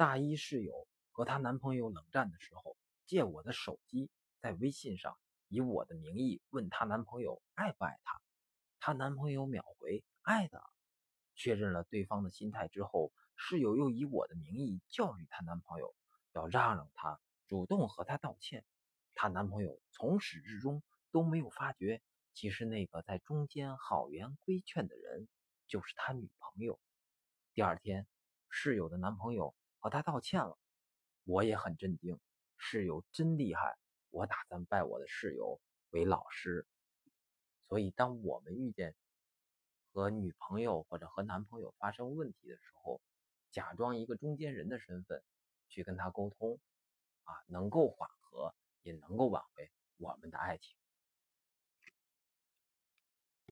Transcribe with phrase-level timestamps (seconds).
[0.00, 8.18] 大一室友和她男朋友冷战的时候，借我的手机在微信上以我的名义问她男朋友爱不爱她，
[8.78, 10.62] 她男朋友秒回爱的。
[11.34, 15.94] 确认了对方的心态之后，室友又以我的名义教育她男朋友，
[16.32, 18.64] 要让让她主动和她道歉。
[19.12, 20.82] 她男朋友从始至终
[21.12, 22.00] 都没有发觉，
[22.32, 25.28] 其实那个在中间好言规劝的人
[25.66, 26.80] 就是他女朋友。
[27.52, 28.06] 第二天，
[28.48, 30.56] 室友的男朋友和他道歉了，
[31.24, 32.20] 我也很震惊，
[32.56, 33.76] 室友真厉害。
[34.10, 36.66] 我打算拜我的室友为老师。
[37.68, 38.94] 所以，当我们遇见
[39.92, 43.00] 和女朋友或者和男朋友发生问题的时候，
[43.50, 45.22] 假装一个中间人的身份
[45.68, 46.58] 去跟他沟通，
[47.24, 50.76] 啊，能够缓和，也能够挽回我们的爱情。